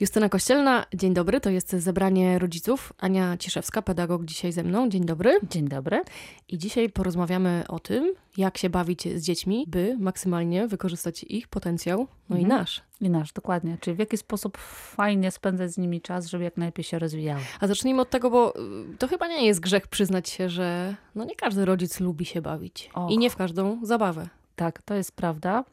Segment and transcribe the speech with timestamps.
[0.00, 2.92] Justyna Kościelna, dzień dobry, to jest zebranie rodziców.
[2.98, 5.38] Ania Ciszewska, pedagog dzisiaj ze mną, dzień dobry.
[5.50, 6.02] Dzień dobry.
[6.48, 11.98] I dzisiaj porozmawiamy o tym, jak się bawić z dziećmi, by maksymalnie wykorzystać ich potencjał,
[12.28, 12.40] no mhm.
[12.40, 12.82] i nasz.
[13.00, 13.78] I nasz, dokładnie.
[13.80, 14.58] Czyli w jaki sposób
[14.96, 17.40] fajnie spędzać z nimi czas, żeby jak najlepiej się rozwijały.
[17.60, 18.54] A zacznijmy od tego, bo
[18.92, 22.42] y, to chyba nie jest grzech przyznać się, że no nie każdy rodzic lubi się
[22.42, 22.90] bawić.
[22.94, 23.10] Och.
[23.10, 24.28] I nie w każdą zabawę.
[24.56, 25.64] Tak, to jest prawda.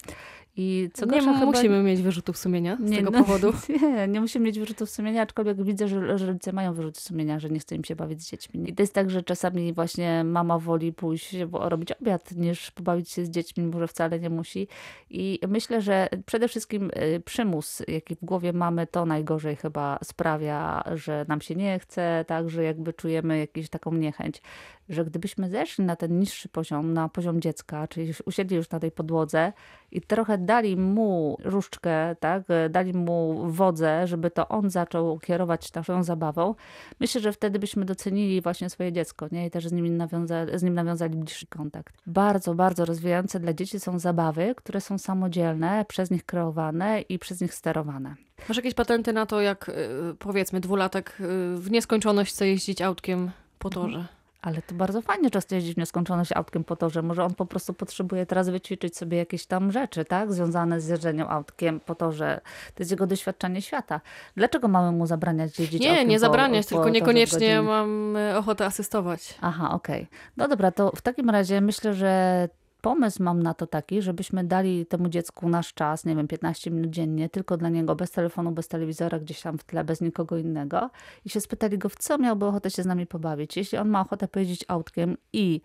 [0.59, 1.45] I co nie chyba...
[1.45, 3.53] musimy mieć wyrzutów sumienia z nie, tego no, powodu.
[3.81, 7.49] Nie, nie musimy mieć wyrzutów sumienia, aczkolwiek widzę, że, że rodzice mają wyrzuty sumienia, że
[7.49, 8.70] nie chce im się bawić z dziećmi.
[8.70, 13.25] I to jest tak, że czasami właśnie mama woli pójść robić obiad, niż pobawić się
[13.25, 14.67] z dziećmi, może wcale nie musi.
[15.09, 20.84] I myślę, że przede wszystkim y, przymus, jaki w głowie mamy, to najgorzej chyba sprawia,
[20.95, 24.41] że nam się nie chce, tak, że jakby czujemy jakąś taką niechęć
[24.89, 28.91] że gdybyśmy zeszli na ten niższy poziom, na poziom dziecka, czyli usiedli już na tej
[28.91, 29.53] podłodze
[29.91, 36.04] i trochę dali mu różdżkę, tak, dali mu wodzę, żeby to on zaczął kierować naszą
[36.04, 36.55] zabawą,
[37.00, 39.46] myślę, że wtedy byśmy docenili właśnie swoje dziecko, nie?
[39.46, 41.94] I też z nim, nawiąza- z nim nawiązali bliższy kontakt.
[42.07, 47.41] Bardzo, bardzo rozwijające dla dzieci są zabawy, które są samodzielne, przez nich kreowane i przez
[47.41, 48.16] nich sterowane.
[48.49, 49.74] Masz jakieś patenty na to, jak y,
[50.20, 54.07] powiedzmy dwulatek y, w nieskończoność chce jeździć autkiem po torze?
[54.48, 57.45] Ale to bardzo fajnie często jeździć w nieskończoność autkiem po to, że może on po
[57.45, 60.34] prostu potrzebuje teraz wyćwiczyć sobie jakieś tam rzeczy, tak?
[60.34, 62.41] Związane z jeżdżeniem autkiem po to, że
[62.76, 64.01] to jest jego doświadczenie świata.
[64.35, 68.38] Dlaczego mamy mu zabraniać jeździć nie, autkiem Nie, nie zabraniać, po, tylko niekoniecznie mam e,
[68.38, 69.38] ochotę asystować.
[69.41, 70.01] Aha, okej.
[70.03, 70.17] Okay.
[70.38, 72.50] No dobra, to w takim razie myślę, że
[72.88, 76.91] pomysł mam na to taki, żebyśmy dali temu dziecku nasz czas, nie wiem, 15 minut
[76.91, 80.90] dziennie, tylko dla niego, bez telefonu, bez telewizora, gdzieś tam w tle, bez nikogo innego
[81.25, 83.57] i się spytali go, w co miałby ochotę się z nami pobawić.
[83.57, 85.62] Jeśli on ma ochotę pojeździć autkiem i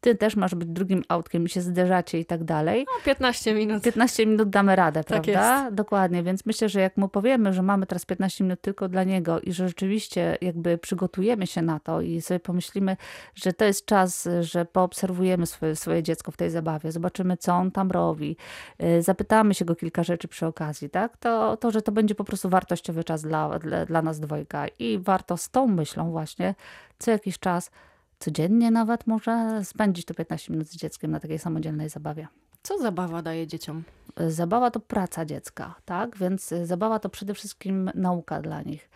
[0.00, 2.86] ty też masz być drugim autkiem i się zderzacie i tak dalej.
[2.98, 3.82] No, 15 minut.
[3.82, 5.62] 15 minut damy radę, tak prawda?
[5.62, 5.74] Jest.
[5.74, 9.40] Dokładnie, więc myślę, że jak mu powiemy, że mamy teraz 15 minut tylko dla niego
[9.40, 12.96] i że rzeczywiście jakby przygotujemy się na to i sobie pomyślimy,
[13.34, 17.70] że to jest czas, że poobserwujemy swoje, swoje dziecko w tej zabawie, zobaczymy, co on
[17.70, 18.36] tam robi,
[18.82, 21.16] y, zapytamy się go kilka rzeczy przy okazji, tak?
[21.16, 24.98] To, to że to będzie po prostu wartościowy czas dla, dla, dla nas dwojga i
[24.98, 26.54] warto z tą myślą właśnie
[26.98, 27.70] co jakiś czas
[28.20, 32.28] codziennie nawet może spędzić to 15 minut z dzieckiem na takiej samodzielnej zabawie.
[32.62, 33.82] Co zabawa daje dzieciom?
[34.28, 36.16] Zabawa to praca dziecka, tak?
[36.16, 38.90] Więc zabawa to przede wszystkim nauka dla nich.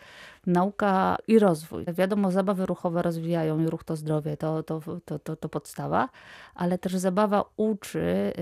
[0.47, 1.85] Nauka i rozwój.
[1.95, 6.09] Wiadomo, zabawy ruchowe rozwijają i ruch to zdrowie, to, to, to, to, to podstawa,
[6.55, 8.33] ale też zabawa uczy,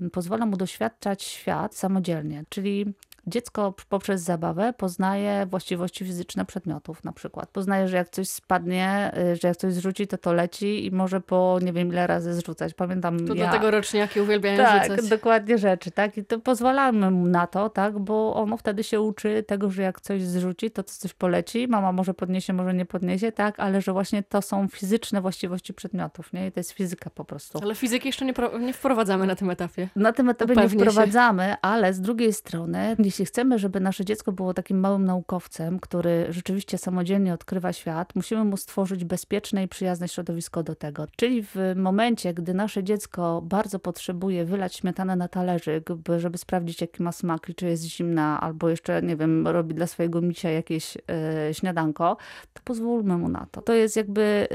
[0.00, 2.94] yy, pozwala mu doświadczać świat samodzielnie, czyli
[3.26, 7.50] Dziecko poprzez zabawę poznaje właściwości fizyczne przedmiotów na przykład.
[7.50, 11.20] Poznaje, że jak coś spadnie, y, że jak coś zrzuci, to to leci i może
[11.20, 12.74] po nie wiem ile razy zrzucać.
[12.74, 13.46] Pamiętam To ja...
[13.46, 15.08] do tego roczniaki uwielbiają tak, rzucać.
[15.08, 16.18] dokładnie rzeczy, tak?
[16.18, 17.98] I to pozwalamy mu na to, tak?
[17.98, 21.68] Bo ono wtedy się uczy tego, że jak coś zrzuci, to coś poleci.
[21.68, 23.60] Mama może podniesie, może nie podniesie, tak?
[23.60, 26.46] Ale że właśnie to są fizyczne właściwości przedmiotów, nie?
[26.46, 27.58] I to jest fizyka po prostu.
[27.62, 29.88] Ale fizyki jeszcze nie, nie wprowadzamy na tym etapie.
[29.96, 31.56] Na tym etapie Upewnie nie wprowadzamy, się.
[31.62, 36.78] ale z drugiej strony jeśli chcemy, żeby nasze dziecko było takim małym naukowcem, który rzeczywiście
[36.78, 41.06] samodzielnie odkrywa świat, musimy mu stworzyć bezpieczne i przyjazne środowisko do tego.
[41.16, 47.02] Czyli w momencie, gdy nasze dziecko bardzo potrzebuje wylać śmietanę na talerzyk, żeby sprawdzić, jaki
[47.02, 51.54] ma smak czy jest zimna, albo jeszcze, nie wiem, robi dla swojego misia jakieś e,
[51.54, 52.16] śniadanko,
[52.52, 53.62] to pozwólmy mu na to.
[53.62, 54.48] To jest jakby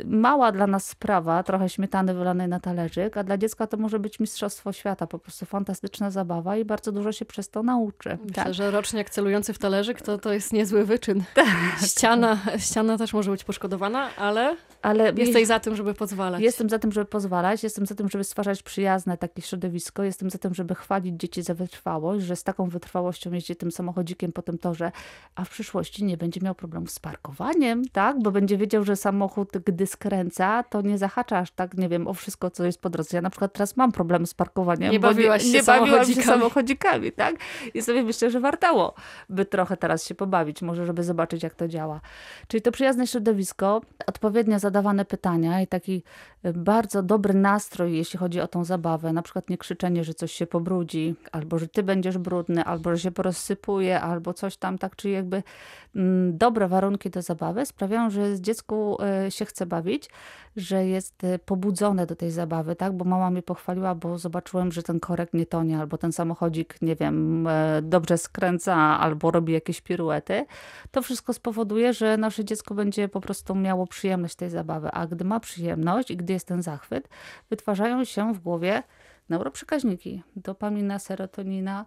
[0.00, 3.98] e, mała dla nas sprawa, trochę śmietany wylanej na talerzyk, a dla dziecka to może
[3.98, 8.18] być mistrzostwo świata, po prostu fantastyczna zabawa i bardzo dużo się przez to nauczy.
[8.24, 8.54] Myślę, tak.
[8.54, 11.22] że roczniak celujący w talerzyk to, to jest niezły wyczyn.
[11.34, 11.46] Tak.
[11.86, 16.42] Ściana, ściana też może być poszkodowana, ale, ale jesteś za tym, żeby pozwalać.
[16.42, 20.38] Jestem za tym, żeby pozwalać, jestem za tym, żeby stwarzać przyjazne takie środowisko, jestem za
[20.38, 24.58] tym, żeby chwalić dzieci za wytrwałość, że z taką wytrwałością jeździ tym samochodzikiem po tym
[24.58, 24.92] torze,
[25.34, 28.22] a w przyszłości nie będzie miał problemów z parkowaniem, tak?
[28.22, 32.14] Bo będzie wiedział, że samochód, gdy skręca, to nie zahacza aż tak, nie wiem, o
[32.14, 33.16] wszystko, co jest po drodze.
[33.16, 36.22] Ja na przykład teraz mam problem z parkowaniem, nie bawiłaś nie, się nie bawiłam się
[36.22, 37.34] samochodzikami, tak?
[37.74, 38.94] I sobie myślę, że wartało
[39.28, 42.00] by trochę teraz się pobawić, może żeby zobaczyć, jak to działa.
[42.48, 46.02] Czyli to przyjazne środowisko, odpowiednio zadawane pytania i taki
[46.44, 49.12] y, bardzo dobry nastrój, jeśli chodzi o tą zabawę.
[49.12, 53.02] Na przykład nie krzyczenie, że coś się pobrudzi, albo że ty będziesz brudny, albo że
[53.02, 55.42] się porozsypuje, albo coś tam, tak, czyli jakby
[55.96, 60.10] mm, dobre warunki do zabawy sprawiają, że dziecku y, się chce bawić,
[60.56, 64.82] że jest y, pobudzone do tej zabawy, tak, bo mama mnie pochwaliła, bo zobaczyłem, że
[64.82, 67.48] ten korek nie tonie, albo ten samochodzik, nie wiem,
[67.82, 70.46] dobrze skręca albo robi jakieś piruety,
[70.90, 74.90] to wszystko spowoduje, że nasze dziecko będzie po prostu miało przyjemność tej zabawy.
[74.92, 77.08] A gdy ma przyjemność i gdy jest ten zachwyt,
[77.50, 78.82] wytwarzają się w głowie
[79.28, 81.86] neuroprzekaźniki, dopamina, serotonina,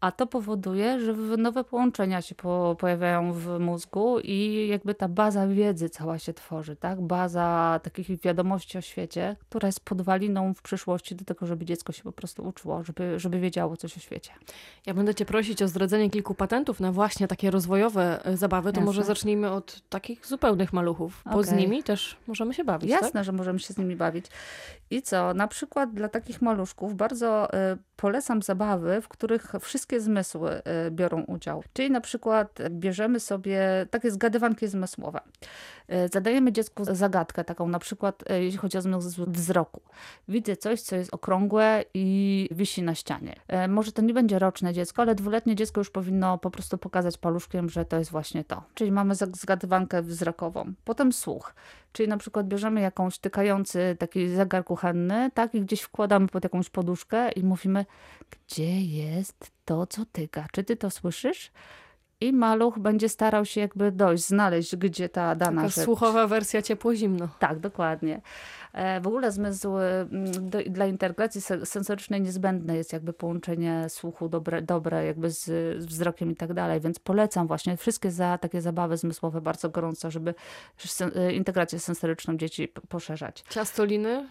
[0.00, 5.46] a to powoduje, że nowe połączenia się po, pojawiają w mózgu i jakby ta baza
[5.46, 7.00] wiedzy cała się tworzy, tak?
[7.00, 12.02] Baza takich wiadomości o świecie, która jest podwaliną w przyszłości do tego, żeby dziecko się
[12.02, 14.32] po prostu uczyło, żeby, żeby wiedziało coś o świecie.
[14.86, 18.80] Ja będę cię prosić o zdradzenie kilku patentów na właśnie takie rozwojowe e, zabawy, to
[18.80, 18.86] Jasne.
[18.86, 21.44] może zacznijmy od takich zupełnych maluchów, bo okay.
[21.44, 23.24] z nimi też możemy się bawić, Jasne, tak?
[23.24, 24.26] że możemy się z nimi bawić.
[24.90, 25.34] I co?
[25.34, 31.22] Na przykład dla takich maluszków bardzo y, polecam zabawy, w których wszystkie zmysły y, biorą
[31.22, 31.64] udział.
[31.72, 33.60] Czyli na przykład bierzemy sobie
[33.90, 35.20] takie zgadywanki zmysłowe.
[36.04, 39.80] Y, zadajemy dziecku zagadkę taką, na przykład jeśli chodzi o zmysł wzroku.
[40.28, 43.34] Widzę coś, co jest okrągłe i wisi na ścianie.
[43.68, 47.70] Może to nie będzie roczne dziecko, ale dwuletnie dziecko już powinno po prostu pokazać paluszkiem,
[47.70, 48.62] że to jest właśnie to.
[48.74, 50.72] Czyli mamy zgadywankę wzrokową.
[50.84, 51.54] Potem słuch.
[51.92, 56.70] Czyli na przykład bierzemy jakąś tykający taki zegar kuchenny, tak, i gdzieś wkładamy pod jakąś
[56.70, 57.86] poduszkę i mówimy,
[58.30, 60.46] gdzie jest to, co tyka?
[60.52, 61.52] Czy ty to słyszysz?
[62.22, 65.84] I maluch będzie starał się jakby dojść, znaleźć, gdzie ta dana Taka rzecz.
[65.84, 67.28] słuchowa wersja ciepło-zimno.
[67.38, 68.20] Tak, dokładnie.
[68.72, 74.62] E, w ogóle zmysł mm, do, dla integracji sensorycznej niezbędne jest jakby połączenie słuchu dobre,
[74.62, 75.44] dobre jakby z,
[75.82, 80.10] z wzrokiem i tak dalej, więc polecam właśnie wszystkie za takie zabawy zmysłowe bardzo gorąco,
[80.10, 80.34] żeby
[81.14, 83.44] e, integrację sensoryczną dzieci poszerzać.
[83.50, 84.28] Ciastoliny?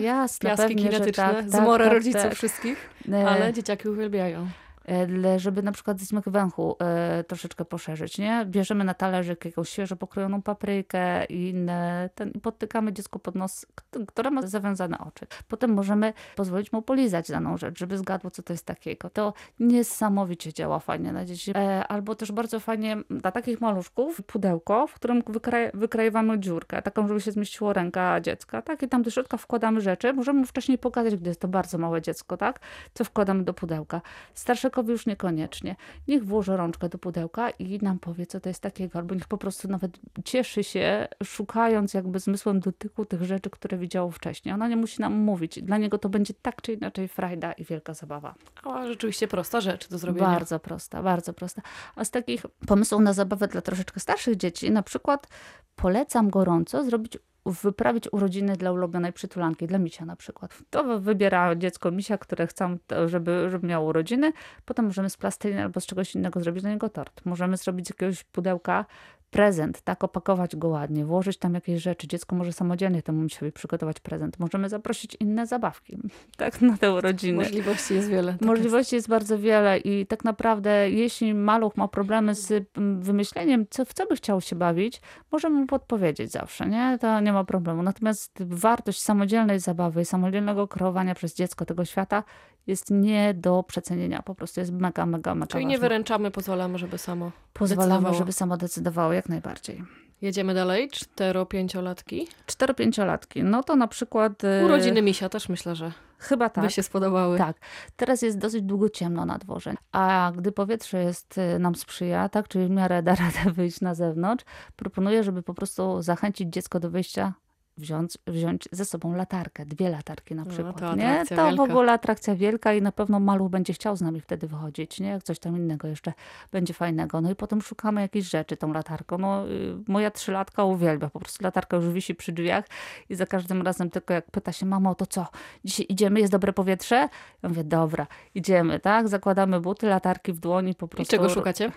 [0.00, 2.34] Jasne, piaski kinetyczne, tak, zmora tak, rodziców tak.
[2.34, 4.46] wszystkich, e, ale dzieciaki uwielbiają.
[4.88, 8.46] E, żeby na przykład zmyk węchu e, troszeczkę poszerzyć, nie?
[8.46, 13.66] Bierzemy na talerzyk jakąś świeżo pokrojoną paprykę i inne, ten, podtykamy dziecku pod nos,
[14.08, 15.26] które ma zawiązane oczy.
[15.48, 19.10] Potem możemy pozwolić mu polizać daną rzecz, żeby zgadło, co to jest takiego.
[19.10, 21.52] To niesamowicie działa fajnie na dzieci.
[21.56, 27.08] E, albo też bardzo fajnie dla takich maluszków pudełko, w którym wykraj, wykrajowamy dziurkę, taką,
[27.08, 28.82] żeby się zmieściło ręka dziecka, tak?
[28.82, 30.12] I tam do środka wkładamy rzeczy.
[30.12, 32.60] Możemy mu wcześniej pokazać, gdy jest to bardzo małe dziecko, tak?
[32.94, 34.00] Co wkładamy do pudełka.
[34.34, 35.76] Starsze już niekoniecznie.
[36.08, 39.38] Niech włoży rączkę do pudełka i nam powie, co to jest takiego, albo niech po
[39.38, 44.54] prostu nawet cieszy się, szukając jakby zmysłem dotyku tych rzeczy, które widziało wcześniej.
[44.54, 45.62] Ona nie musi nam mówić.
[45.62, 48.34] Dla niego to będzie tak czy inaczej frajda i wielka zabawa.
[48.64, 50.26] A rzeczywiście prosta rzecz do zrobienia.
[50.26, 51.62] Bardzo prosta, bardzo prosta.
[51.96, 55.28] A z takich pomysłów na zabawę dla troszeczkę starszych dzieci, na przykład
[55.76, 60.58] polecam gorąco zrobić wyprawić urodziny dla ulubionej przytulanki, dla misia na przykład.
[60.70, 64.32] To wybiera dziecko misia, które chcą, żeby, żeby miało urodziny.
[64.64, 67.24] Potem możemy z plasteliny albo z czegoś innego zrobić dla niego tort.
[67.24, 68.84] Możemy zrobić z jakiegoś pudełka
[69.30, 72.08] prezent, tak, opakować go ładnie, włożyć tam jakieś rzeczy.
[72.08, 74.38] Dziecko może samodzielnie temu sobie przygotować prezent.
[74.38, 75.98] Możemy zaprosić inne zabawki,
[76.36, 77.38] tak, na te urodziny.
[77.38, 78.32] Możliwości jest wiele.
[78.32, 78.92] Tak Możliwości jest.
[78.92, 79.08] jest.
[79.08, 82.68] bardzo wiele i tak naprawdę, jeśli maluch ma problemy z
[83.00, 85.00] wymyśleniem, co, w co by chciał się bawić,
[85.32, 86.98] możemy mu podpowiedzieć zawsze, nie?
[87.00, 87.82] To nie ma problemu.
[87.82, 92.24] Natomiast wartość samodzielnej zabawy, samodzielnego kreowania przez dziecko tego świata
[92.66, 94.22] jest nie do przecenienia.
[94.22, 95.70] Po prostu jest mega, mega, mega Czyli ważne.
[95.70, 99.84] nie wyręczamy, pozwalamy, żeby samo Pozwalamy, żeby samo decydowało, jak najbardziej.
[100.22, 100.88] Jedziemy dalej.
[100.88, 102.28] Cztero-pięciolatki.
[102.46, 103.42] Cztero-pięciolatki.
[103.42, 104.44] No to na przykład...
[104.44, 106.64] Y, Urodziny misia też myślę, że Chyba tak.
[106.64, 107.38] By się spodobały.
[107.38, 107.56] Tak.
[107.96, 109.74] Teraz jest dosyć długo ciemno na dworze.
[109.92, 113.94] A gdy powietrze jest, y, nam sprzyja, tak, czyli w miarę da radę wyjść na
[113.94, 114.44] zewnątrz,
[114.76, 117.34] proponuję, żeby po prostu zachęcić dziecko do wyjścia
[117.80, 120.80] wziąć, wziąć ze sobą latarkę, dwie latarki na no, przykład.
[120.80, 121.24] No, to nie?
[121.28, 121.56] to wielka.
[121.56, 125.08] w ogóle atrakcja wielka i na pewno maluch będzie chciał z nami wtedy wychodzić, nie?
[125.08, 126.12] Jak coś tam innego jeszcze
[126.52, 127.20] będzie fajnego.
[127.20, 129.18] No i potem szukamy jakichś rzeczy tą latarką.
[129.18, 132.64] No, y, moja trzylatka uwielbia, po prostu latarka już wisi przy drzwiach
[133.08, 135.26] i za każdym razem tylko jak pyta się, mamo, to co?
[135.64, 137.08] Dzisiaj idziemy, jest dobre powietrze?
[137.42, 139.08] Ja mówię, dobra, idziemy, tak?
[139.08, 141.14] Zakładamy buty, latarki w dłoni, po prostu.
[141.14, 141.72] I czego szukacie?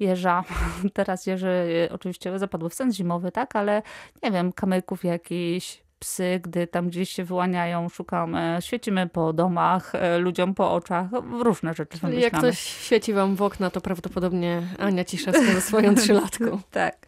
[0.00, 0.44] Jeża.
[0.94, 3.56] Teraz jeży oczywiście zapadły w sen zimowy, tak?
[3.56, 3.82] Ale
[4.22, 10.18] nie wiem, kamyków jakiś, psy, gdy tam gdzieś się wyłaniają, szukamy, świecimy po domach, e,
[10.18, 11.06] ludziom po oczach,
[11.40, 15.94] różne rzeczy Czyli Jak ktoś świeci wam w okna, to prawdopodobnie Ania Ciszewska ze swoją
[15.94, 16.60] trzylatką.
[16.70, 17.06] tak.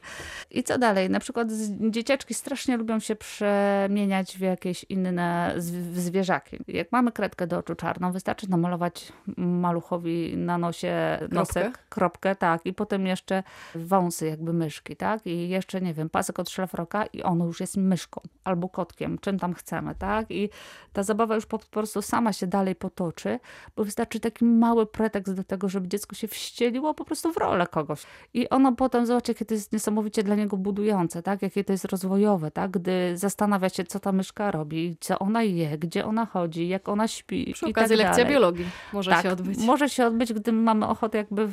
[0.54, 1.10] I co dalej?
[1.10, 1.48] Na przykład
[1.90, 5.54] dzieciaczki strasznie lubią się przemieniać w jakieś inne
[5.94, 6.58] zwierzaki.
[6.68, 12.66] Jak mamy kredkę do oczu czarną, wystarczy namalować maluchowi na nosie nosek, kropkę, kropkę tak,
[12.66, 13.42] i potem jeszcze
[13.74, 15.26] wąsy jakby myszki, tak?
[15.26, 19.38] I jeszcze, nie wiem, pasek od szlafroka i ono już jest myszką albo kotkiem, czym
[19.38, 20.30] tam chcemy, tak?
[20.30, 20.50] I
[20.92, 23.38] ta zabawa już po prostu sama się dalej potoczy,
[23.76, 27.66] bo wystarczy taki mały pretekst do tego, żeby dziecko się wścieliło po prostu w rolę
[27.66, 28.02] kogoś.
[28.34, 31.42] I ono potem, zobaczcie, to jest niesamowicie dla niego niego budujące, tak?
[31.42, 32.70] Jakie to jest rozwojowe, tak?
[32.70, 37.08] Gdy zastanawia się, co ta myszka robi, co ona je, gdzie ona chodzi, jak ona
[37.08, 39.58] śpi Przy okazji tak lekcja biologii może tak, się odbyć.
[39.58, 41.48] może się odbyć, gdy mamy ochotę jakby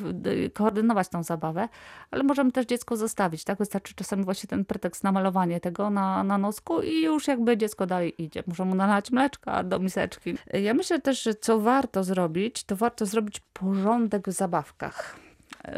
[0.54, 1.70] koordynować tą zabawę,
[2.12, 3.58] ale możemy też dziecko zostawić, tak?
[3.58, 7.86] Wystarczy czasami właśnie ten pretekst na malowanie tego na, na nosku i już jakby dziecko
[7.86, 8.44] dalej idzie.
[8.48, 10.36] Możemy mu nalać mleczka do miseczki.
[10.54, 15.22] Ja myślę też, że co warto zrobić, to warto zrobić porządek w zabawkach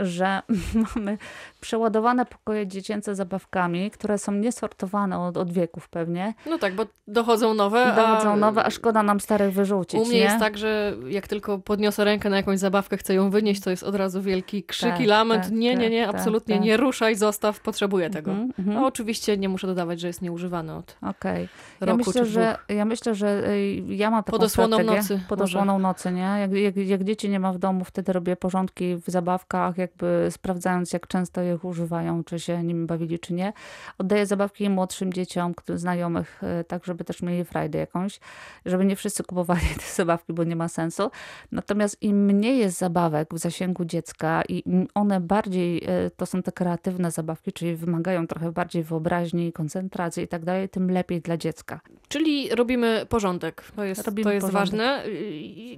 [0.01, 0.41] że
[0.96, 1.17] mamy
[1.63, 6.34] przeładowane pokoje dziecięce zabawkami, które są niesortowane od, od wieków pewnie.
[6.50, 7.93] No tak, bo dochodzą nowe.
[7.96, 8.36] Dochodzą a...
[8.36, 10.00] nowe, a szkoda nam starych wyrzucić.
[10.00, 10.24] U mnie nie?
[10.24, 13.84] jest tak, że jak tylko podniosę rękę na jakąś zabawkę, chcę ją wynieść, to jest
[13.84, 15.43] od razu wielki krzyk tak, i lament.
[15.43, 18.32] Tak, nie, nie, nie, tak, absolutnie tak, nie ruszaj, zostaw, potrzebuję tego.
[18.58, 21.48] No oczywiście nie muszę dodawać, że jest nieużywany od okay.
[21.82, 25.20] ja myślę, że Ja myślę, że y, ja mam taką Pod osłoną nocy.
[25.29, 26.22] Pod osłoną nocy, nie?
[26.22, 30.93] Jak, jak, jak dzieci nie ma w domu, wtedy robię porządki w zabawkach, jakby sprawdzając,
[30.93, 33.53] jak często je używają, czy się nimi bawili, czy nie.
[33.98, 38.19] Oddaję zabawki młodszym dzieciom, znajomych, e, tak żeby też mieli frajdę jakąś,
[38.65, 41.12] żeby nie wszyscy kupowali te zabawki, bo nie ma sensu.
[41.51, 46.51] Natomiast im mniej jest zabawek w zasięgu dziecka i one bardziej, e, to są te
[46.51, 51.79] kreatywne zabawki, czyli wymagają trochę bardziej wyobraźni, koncentracji i tak dalej, tym lepiej dla dziecka.
[52.07, 53.63] Czyli robimy porządek.
[53.75, 55.03] To jest, to jest ważne.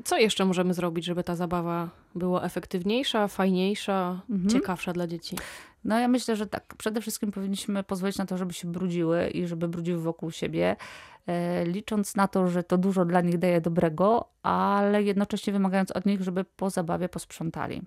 [0.03, 4.49] Co jeszcze możemy zrobić, żeby ta zabawa była efektywniejsza, fajniejsza, mhm.
[4.49, 5.35] ciekawsza dla dzieci?
[5.85, 6.75] No ja myślę, że tak.
[6.77, 10.75] Przede wszystkim powinniśmy pozwolić na to, żeby się brudziły i żeby brudziły wokół siebie,
[11.27, 16.05] e, licząc na to, że to dużo dla nich daje dobrego, ale jednocześnie wymagając od
[16.05, 17.81] nich, żeby po zabawie posprzątali.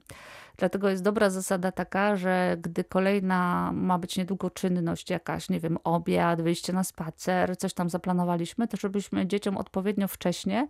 [0.56, 5.78] Dlatego jest dobra zasada taka, że gdy kolejna ma być niedługo czynność jakaś, nie wiem,
[5.84, 10.68] obiad, wyjście na spacer, coś tam zaplanowaliśmy, to żebyśmy dzieciom odpowiednio wcześnie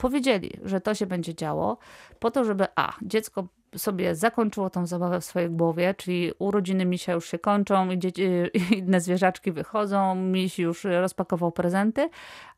[0.00, 1.78] powiedzieli, że to się będzie działo,
[2.18, 7.12] po to, żeby a, dziecko sobie zakończyło tą zabawę w swojej głowie, czyli urodziny misia
[7.12, 8.22] już się kończą i dzieci,
[8.78, 12.10] inne zwierzaczki wychodzą, miś już rozpakował prezenty,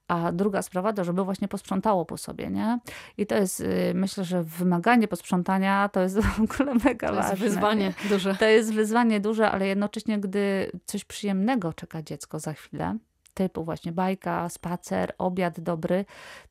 [0.08, 2.78] a druga sprawa to, żeby właśnie posprzątało po sobie, nie?
[3.18, 7.22] I to jest, y, myślę, że wymaganie posprzątania to jest w ogóle mega ważne.
[7.22, 8.34] To jest wyzwanie duże.
[8.34, 12.99] To jest wyzwanie duże, ale jednocześnie, gdy coś przyjemnego czeka dziecko za chwilę,
[13.34, 16.04] typu właśnie bajka, spacer, obiad dobry,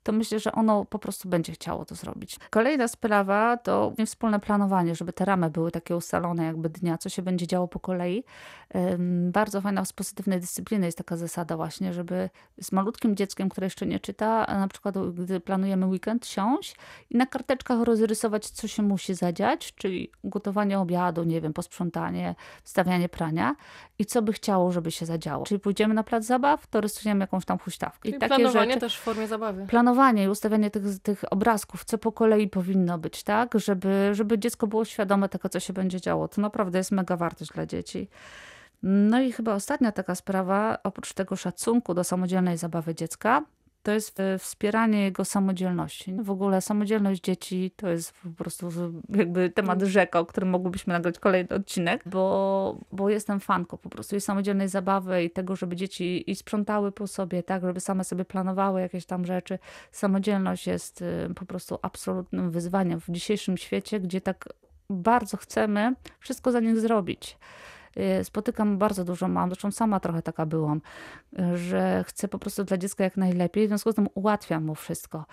[0.03, 2.38] to myślę, że ono po prostu będzie chciało to zrobić.
[2.50, 7.21] Kolejna sprawa to wspólne planowanie, żeby te ramy były takie ustalone jakby dnia, co się
[7.21, 8.23] będzie działo po kolei.
[9.31, 12.29] Bardzo fajna z pozytywnej dyscypliny jest taka zasada właśnie, żeby
[12.61, 16.75] z malutkim dzieckiem, które jeszcze nie czyta, na przykład gdy planujemy weekend, siąść
[17.09, 23.09] i na karteczkach rozrysować, co się musi zadziać, czyli gotowanie obiadu, nie wiem, posprzątanie, wstawianie
[23.09, 23.55] prania
[24.00, 25.45] i co by chciało, żeby się zadziało.
[25.45, 28.09] Czyli pójdziemy na plac zabaw, to rysujemy jakąś tam huśtawkę.
[28.09, 29.65] I takie planowanie rzeczy, też w formie zabawy.
[29.67, 33.59] Planowanie i ustawianie tych, tych obrazków, co po kolei powinno być, tak?
[33.59, 36.27] Żeby, żeby dziecko było świadome tego, co się będzie działo.
[36.27, 38.09] To naprawdę jest mega wartość dla dzieci.
[38.83, 43.41] No i chyba ostatnia taka sprawa, oprócz tego szacunku do samodzielnej zabawy dziecka,
[43.83, 46.15] to jest wspieranie jego samodzielności.
[46.21, 48.69] W ogóle samodzielność dzieci to jest po prostu
[49.09, 49.89] jakby temat mm.
[49.89, 54.69] rzeka, o którym mogłybyśmy nagrać kolejny odcinek, bo, bo jestem fanką po prostu i samodzielnej
[54.69, 59.05] zabawy i tego, żeby dzieci i sprzątały po sobie, tak, żeby same sobie planowały jakieś
[59.05, 59.59] tam rzeczy.
[59.91, 64.50] Samodzielność jest y, po prostu absolutnym wyzwaniem w dzisiejszym świecie, gdzie tak
[64.89, 67.38] bardzo chcemy wszystko za nich zrobić.
[67.98, 70.81] Y, spotykam bardzo dużo mam, zresztą sama trochę taka byłam,
[71.55, 75.25] że chcę po prostu dla dziecka jak najlepiej, w związku z tym ułatwiam mu wszystko.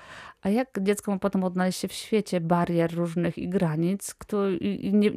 [0.42, 4.36] A jak dziecko ma potem odnaleźć się w świecie barier różnych i granic, kto
[4.92, 5.10] nie,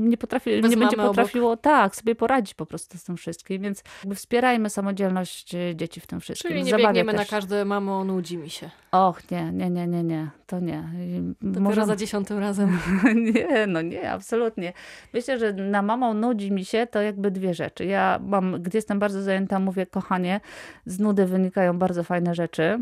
[0.00, 1.60] nie, potrafi, nie będzie potrafiło obok.
[1.60, 3.82] tak sobie poradzić po prostu z tym wszystkim, więc
[4.14, 6.50] wspierajmy samodzielność y, dzieci w tym wszystkim.
[6.50, 7.20] Czyli nie Zabawie biegniemy też.
[7.20, 8.70] na każde mamo, nudzi mi się.
[8.92, 10.84] Och, nie, nie, nie, nie, nie, to nie.
[11.40, 11.86] Dopiero Może...
[11.86, 12.78] za dziesiątym razem.
[13.34, 14.72] nie, no nie, absolutnie.
[15.12, 17.84] Myślę, że na mamą nudzi mi się to jakby dwie rzeczy.
[17.84, 20.40] Ja mam, gdy jestem bardzo zajęta, mówię, kochanie,
[20.86, 22.78] z nudy wynikają bardzo fajne rzeczy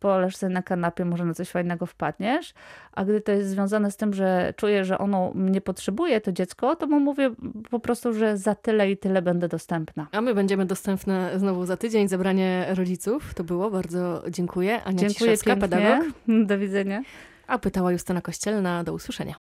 [0.00, 2.54] poleż sobie na kanapie, może na coś fajnego wpadniesz,
[2.92, 6.76] a gdy to jest związane z tym, że czuję, że ono mnie potrzebuje, to dziecko,
[6.76, 7.30] to mu mówię
[7.70, 10.06] po prostu, że za tyle i tyle będę dostępna.
[10.12, 13.34] A my będziemy dostępne znowu za tydzień, zebranie rodziców.
[13.34, 14.82] To było, bardzo dziękuję.
[14.82, 16.06] Ania dziękuję Ciszewska, pedagog.
[16.46, 17.02] Do widzenia.
[17.46, 19.34] A pytała Justyna Kościelna, do usłyszenia.